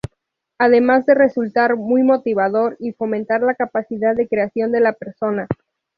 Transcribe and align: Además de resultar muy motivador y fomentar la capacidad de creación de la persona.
Además 0.57 1.05
de 1.05 1.13
resultar 1.13 1.75
muy 1.75 2.01
motivador 2.01 2.75
y 2.79 2.91
fomentar 2.93 3.43
la 3.43 3.53
capacidad 3.53 4.15
de 4.15 4.27
creación 4.27 4.71
de 4.71 4.79
la 4.79 4.93
persona. 4.93 5.45